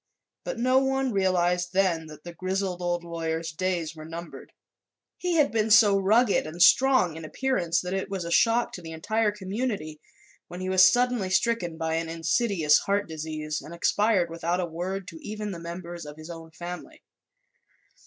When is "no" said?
0.57-0.79